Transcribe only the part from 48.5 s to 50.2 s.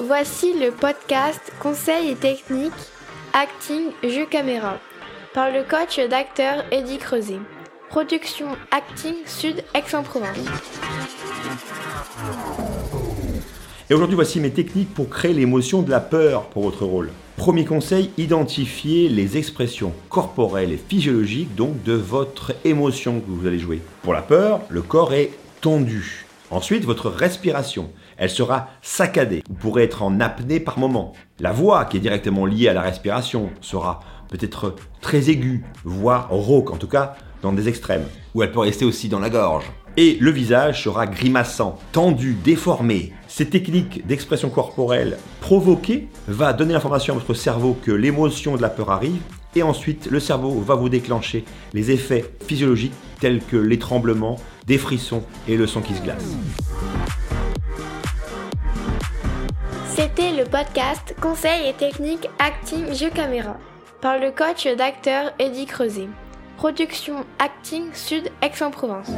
de la peur arrive et ensuite le